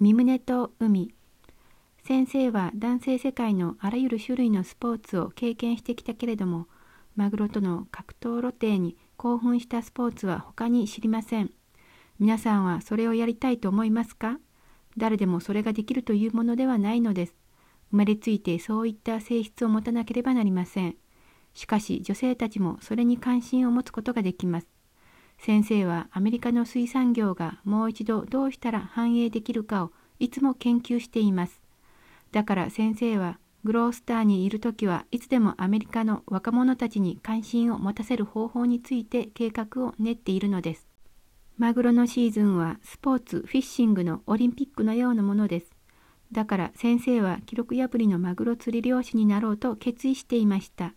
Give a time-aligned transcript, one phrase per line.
[0.00, 1.12] 身胸と海。
[2.04, 6.68] 先生は男性世界のあらゆる種類のスポーツを経験してきたけれども
[7.16, 11.50] マグロとの格闘露呈に興奮したスポーツは他に知りません。
[12.20, 14.38] 皆さんはそれをやりたいと思いますか？
[14.96, 17.34] 誰でもそれができるというものではないのです。
[17.90, 20.94] 生まれついてそういった性質を持たなければなりません。
[21.54, 24.68] しかし女性たちもそれに関心を持つことができます。
[25.38, 31.60] 先生はアメリカの水産業がもう一度どうしたら繁栄できるかをいつも研究しています
[32.32, 40.86] だから先生はグロースターにいる時はいつでもアメリカの若者たちに関心を持たせる方法について計画を練っているのです。
[41.56, 45.72] マグロのシーズンはスポーツ、フィッシングのオリンピックのようなものです。
[46.30, 50.94] だから先生は記録破りのマグロ釣り漁師になろうと決意していました。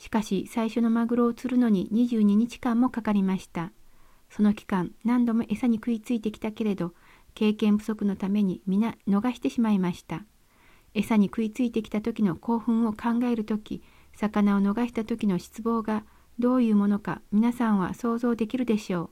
[0.00, 3.70] しかし最初のマグロを釣るのに22日間もかかりました。
[4.30, 6.94] その期間何度も餌に食いついてきたけれど
[7.34, 10.24] 経験不足のために皆逃してしまいました。
[10.94, 13.82] 餌に食いついてきた時の興奮を考える時
[14.16, 16.04] 魚を逃した時の失望が
[16.38, 19.10] どういうものか皆さんは想像できるでしょう。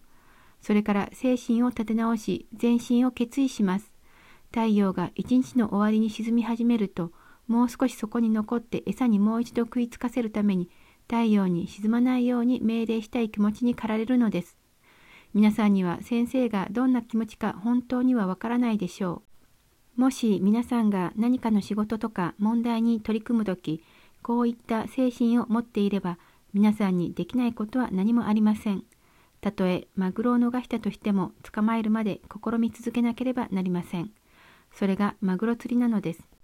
[0.63, 3.93] それから精神を立て直し全身を決意します。
[4.51, 7.13] 太陽が一日の終わりに沈み始めると
[7.49, 10.71] もう少しそこに残って餌にもう一度食いつかせるために
[11.09, 14.57] 太陽に沈まないように命令したい気持ちに駆られるのです。
[15.35, 19.23] 皆さんには先生がどんな気持ちか本当にはわからないでしょ
[19.97, 20.01] う。
[20.01, 23.83] もし皆さんが何かの仕事とか問題に取り組む時
[24.23, 26.19] こういった精神を持っていれば
[26.53, 28.85] 皆さんにできないことは何もありません。
[29.41, 34.11] たとえマグロを逃したとしても捕まえるまで試み続けなければなりません。
[34.73, 36.38] それがマグロ釣りなのです。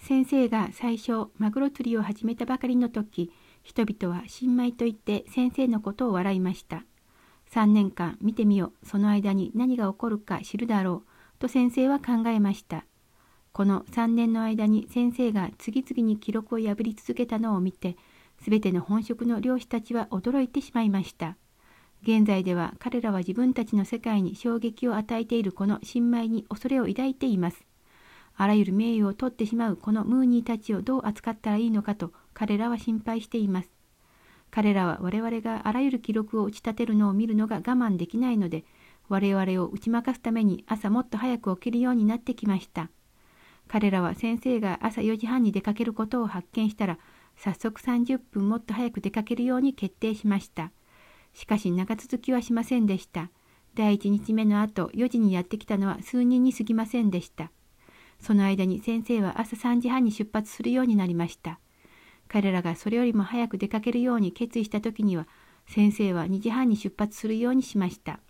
[0.00, 3.30] 先生が最初マグロ釣りを始めたばかりの時
[3.62, 6.84] 人々は新米と言って先生のことを笑いました。
[7.52, 12.86] 3年間見てみようその間に何が起こるか知るだろうと先生は考えました。
[13.52, 17.96] この3年の間に先生が次々に記録を破り続けたのを見て、
[18.42, 21.36] すべての本職の漁師たちは驚いてしまいました。
[22.02, 27.69] 現在では彼らは自分たちの世界に衝撃を与えているこの新米に恐れを抱いています。
[28.42, 33.70] あらゆる名誉を取ってしまうこのムーニーたちをどう扱ったらいいのかと彼らは心配しています。
[34.50, 38.64] 彼らは我々があらゆる記録を打ち立てるのを見るのが我慢できないので、
[39.10, 42.88] 我々を打ち負かすために朝もっと早く起きるようになってきました。
[43.68, 46.98] 彼らは先生が朝4時半に出かけることを発見したら、
[47.36, 50.72] 早速30分もっと早く出かけるように決定しました。
[51.34, 53.28] しかし長続きはしませんでした。
[53.74, 57.52] 第1日目の後、4時にやってきたのは数人に過ぎませんでした。
[58.20, 61.58] その間に先生は朝3時半に出発するようになりました。
[62.28, 65.26] 彼らがそれよりも早く出かけるように決意した時には、
[65.66, 68.20] 先生は2時半に出発するようにしました。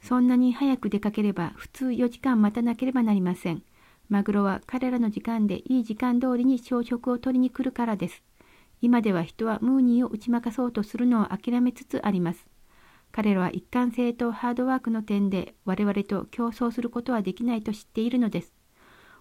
[0.00, 3.62] そんなに早く出かければ普通4時間待たなければなりません。
[4.08, 8.22] マグロは彼らの時間でいい時間通りに朝食を取りに来るからです。
[8.82, 12.46] 今では人はムーニーを打ち負かそうとするのを諦めつつあります。
[13.12, 18.59] 彼らは一貫性とハードワークの点で我々と競争することはできないと知っているのです。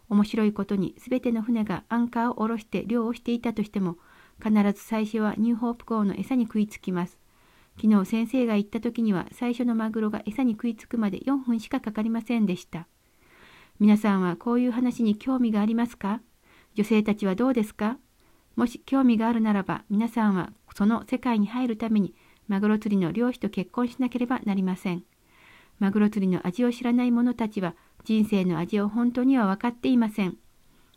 [0.10, 3.98] 面白いことに全ての船がアンカーを下ろして漁をしていたとしても
[4.44, 7.18] 必ず最初はニューホープ港の餌に食いつきます。
[7.82, 12.88] 昨日先生が言った時には最初のマグロが餌に食いつくまで4分しかかかりませんでした。
[13.80, 16.22] 皆さんはこういう話に興味がありますか？
[16.76, 17.98] 女性たちはどうですか？
[18.56, 22.14] もし興味があるならば皆さんはその世界に入るために
[22.48, 25.04] マグロ釣りの漁師と結婚しなければなりません。
[25.78, 27.76] マグロ釣りの味を知らない者たちは
[28.10, 30.36] 人生の味を本当には分かっていません。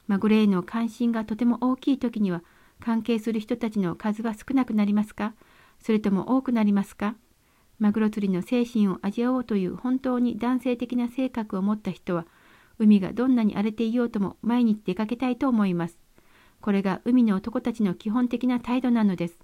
[0.07, 2.43] マグロへの関心がとても大きい時には
[2.81, 5.35] 関係する人たちの数は少なくなりますか？
[5.79, 7.15] それとも多くなりますか？
[7.79, 12.25] マグロ釣りの精神を味わおうという本当に男性的な性格を持った人は
[12.79, 15.99] 海がどんなに荒れていようとも毎日出かけたいと思います。
[16.63, 19.39] これが海の男たちの基本的な態度なのです。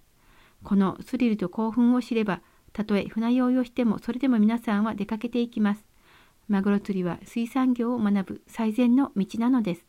[0.64, 2.40] このスリルと興奮を知れば、
[2.72, 5.84] たとえ船酔いをしてもそれでも皆さんは出かけていきます。
[6.48, 9.84] マグロ釣りは水産業を学ぶ最善の道なのです。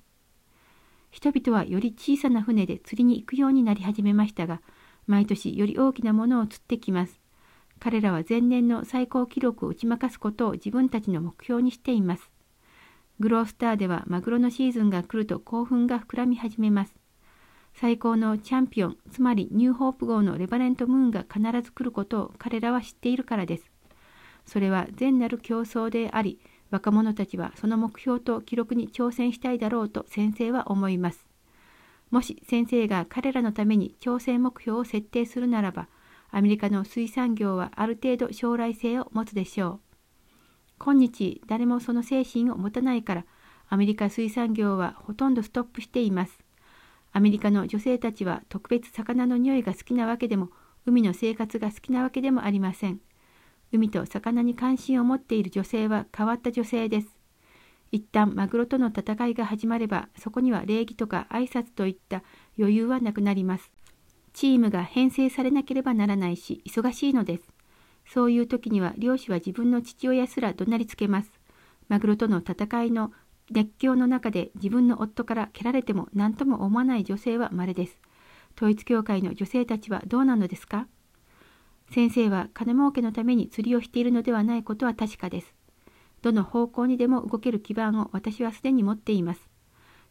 [1.10, 4.62] 人々はより小さな船で釣りに行くようになり始めましたが、
[5.08, 7.20] 毎年より大きなものを釣ってきます。
[7.80, 12.30] 彼らは前年の最高記録を打ち負かすことを自分たちの目標にしています。
[13.22, 16.94] グロースターではマグロのシーズンが来ると興奮が膨らみ始めます。
[17.74, 23.72] 最高のチャンピオン、つまりニューホープ号のレバレントムーンが必ず来ることを彼らは知っているからです。
[24.46, 26.40] それは善なる競争であり、
[26.72, 31.26] 若者たちはその目標と記録に挑戦したいだろうと先生は思います。
[32.12, 35.88] もし先生が彼らのために挑戦目標を設定するならば、
[36.32, 39.80] アメリカの水産業はある程度将来性を持つでしょう。
[40.80, 43.26] 今日誰もその精神を持たないから
[43.68, 46.40] アメリカ水産業はほとんどストップしています。
[47.12, 50.50] アメリカの女性たちは特別魚の匂いが好きなわけでも
[50.86, 53.02] 海の生活が好きなわけでもありません。
[53.72, 57.08] 海と魚に関心を持っている女性は変わった女性です。
[57.92, 62.24] 一旦マグロとの戦いが始まればそこには礼儀とか挨拶といった
[62.58, 63.72] 余裕はなくなります。
[64.34, 67.44] チームが編成されなければならないし忙しいのです。
[68.08, 71.32] そういう時には漁師は自分の父親すら怒鳴りつけます。
[71.88, 73.12] マグロとの戦いの
[73.52, 77.98] 熱狂の中で自分の夫から蹴られても何とも思わない女性は稀です。
[78.56, 80.88] 統一教会の女性たちはどうなのですか？
[81.92, 85.54] 先生は金儲けのために釣りをしているのではないことは確かです。
[86.22, 89.50] どの方向にでも動ける基盤を私はすでに持っています。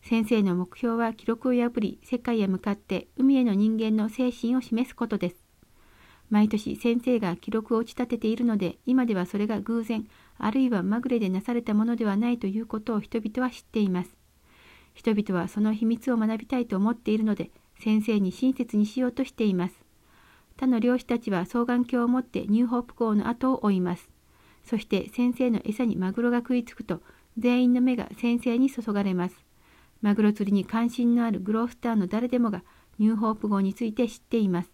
[0.03, 5.37] 先生の目標は記録を破り世界へ向かって海への人間の精神を示すことです。
[6.31, 14.11] 毎年先生が記録を打ち立てているので今ではそれが偶然あるいはまぐれでなされたものではないということを人々は知っています。
[14.95, 19.88] 人々はその秘密を学びたいと思っているので先生に親切にしようとしています。
[20.59, 24.11] 他の漁師たちは双眼鏡を持ってニューホープ港の後を追います。
[24.65, 27.01] そして先生の餌にマグロが食いつくと
[27.39, 29.37] 全員の目が先生に注がれます。
[30.03, 32.65] マグロ釣りに関心のあるグロースターの誰でもが
[32.99, 34.73] ニューホープ号について知っています。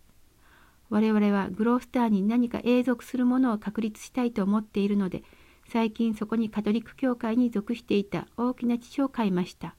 [0.88, 5.22] 我々はグロースターに何か永続するものを確立したいと思っているので、
[5.68, 9.76] 最近そこにカトリック教会に属していた大きな父を買いました。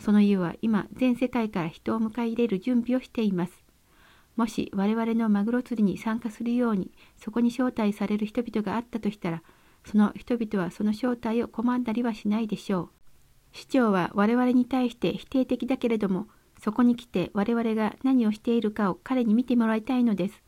[0.00, 3.65] その家は今全世界から人を迎え入れる準備をしています。
[4.36, 9.42] もし我々のマグロ釣りに参加するようにそこに招待される人々があったとしたら、
[9.84, 12.90] その人々はその招待を拒んだりはしないでしょう。
[13.52, 16.28] 市長は我々に対して否定的だけれども、
[16.62, 20.42] そこに来て我々が何をしているかを彼に見てもらいたいのです。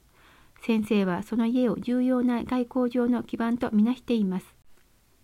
[0.61, 4.55] 先生はその家を重要な外交上の基盤とみなしています。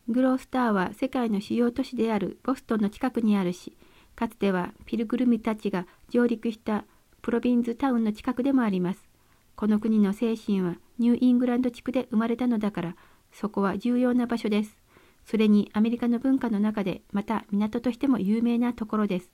[0.08, 3.76] グロースターは世界の主要都市であるボストンの近くにあるし、
[4.14, 6.84] かつてはピルグルミたちが上陸した
[7.24, 9.08] プロビンズタウンの近くでもあります。
[9.56, 12.96] この国の精神はニューイングランド地区で生まれたのだから、
[13.32, 14.76] そこは重要な場所です。
[15.24, 19.30] それにアメリカの文化の中でまた港としても有名なところです。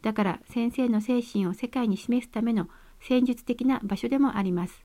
[0.00, 2.68] だから先生の精神を世界に示すための
[3.00, 4.84] 戦術的な場所でもあります。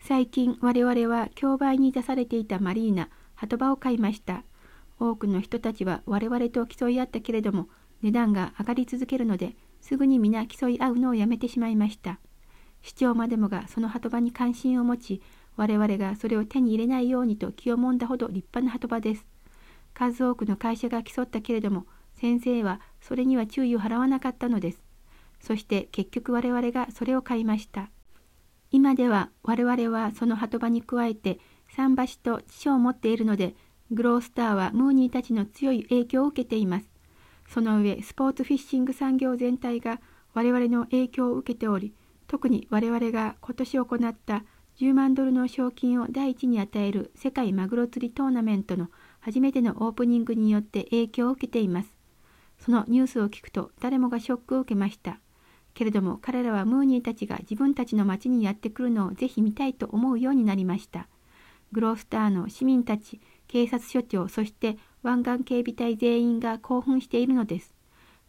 [0.00, 4.42] 最近我々は競売に出されていたマリーナ、鳩場を買いました。
[4.98, 7.68] 多くの人たちは我々と競い合ったけれども
[8.02, 9.54] 値段が上がり続けるので
[9.84, 12.18] すぐに皆競い合うのをやめてしまいました。
[12.80, 15.22] 市長までもがその鳩場に関心を持ち
[15.56, 19.26] 我々がそれを手に入れないようにと気をもんだほど立派な鳩場です。
[19.92, 21.84] 数多くの会社が競ったけれども
[22.14, 24.82] 先生はそれには注意を払わなかったのです。
[25.38, 27.90] そして結局我々がそれを買いました。
[28.70, 31.40] 今では我々はその鳩場に加えて
[31.76, 33.54] 桟橋と地所を持っているので
[33.90, 36.93] グロースターはムーニーたちの強い影響を受けています。
[37.54, 40.00] その上スポーツフィッシング産業全体が
[40.32, 41.94] 我々の影響を受けており
[42.26, 44.44] 特に我々が今年行った
[44.80, 48.88] 10万ドルの賞金を第一に与える世界マグロ釣りトーナメントの
[49.20, 51.88] 初めてのオープニングによって影響を受けています。
[52.58, 55.20] そのニュースを聞くと誰もがショックを受けました。
[55.74, 61.06] けれども彼らはムーニーたちが自分たちの町にやってくるのをぜひ見たいと思うようになりました。
[61.70, 67.74] グロースターの市民たち、警察署長、そして湾岸警備隊全員が興奮しているのです。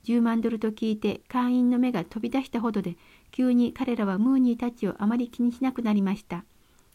[0.04, 2.98] 10万ドルと聞いて会員の目が飛び出したほどで、
[3.32, 6.44] 急に彼らはムーニーたちをあまり気にしなくなりました。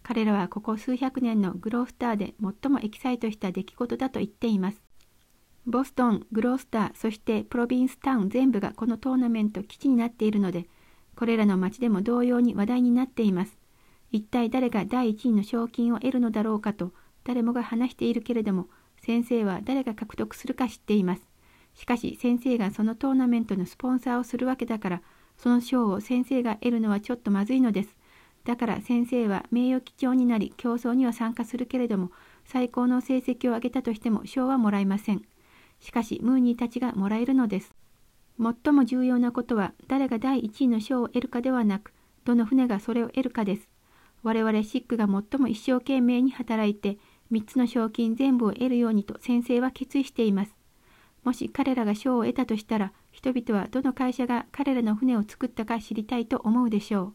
[0.02, 4.82] 彼らはここ数百年のグロースターで最もエキサイトした出来事だと言っています。
[5.66, 10.66] ボストン、グロースター、そしてプロビンスタウン全部がこのトーナメント基地になっているので、
[11.16, 13.58] これらの町でも同様に話題になっています。
[14.12, 16.92] 一体誰が第1位の賞金を得るのだろうかと
[17.24, 18.68] 誰もが話しているけれども、
[19.00, 21.22] 先生は誰が獲得するか知っています。
[21.74, 25.02] しかし先生がそのトーナメントのスポンサーをするわけだから、
[25.36, 27.96] その賞を先生が得るのはちょっとまずいのです。
[28.44, 32.10] だから先生は名誉基調になり競争には参加するけれども、
[32.44, 35.22] 最高の成績を上げたとしても賞はもらえません。
[35.78, 37.74] しかしムーニーたちがもらえるのです。
[38.38, 41.92] 最も重要なことは誰が第1位の賞を得るかではなく、
[42.24, 43.68] どの船がそれを得るかです。
[44.22, 46.98] 我々シックが最も一生懸命に働いて、
[47.32, 50.54] 3つの賞金全部を得るようにと先生は決意しています。
[51.22, 57.14] もし彼らが賞を得たとしたら、人々はどの会社が彼らの船を作ったか知りたいと思うでしょう。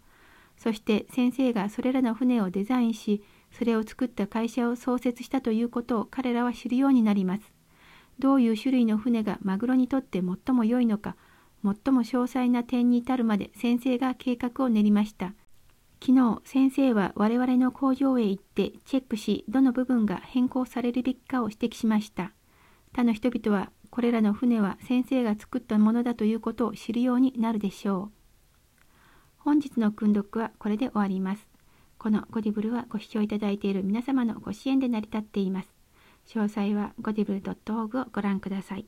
[0.58, 7.54] そして先生がそれらの船をデザインし、それを作った会社を創設したということを彼らは知るようになります。
[8.20, 11.16] どういう種類の船がマグロにとって最も良いのか、
[11.64, 15.34] 最も詳細な点に至るまで先生が計画を練りました。
[16.02, 22.34] 昨日、先生は我々の工場へ行ってチェックし、どの部分が変更されるべきかを指摘しました。
[22.94, 28.12] 他の人々はこれらの船は先生が作ったものだということを知るようになるでしょう。
[29.38, 31.48] 本日の訓読はこれで終わります。
[31.98, 35.70] このゴディブルはご視聴いただいている皆様のご支援で成り立っています。
[36.28, 38.86] 詳細はゴディブル .org をご覧ください。